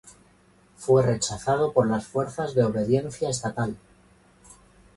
[0.77, 3.77] Fue rechazado por las fuerzas de obediencia estatal.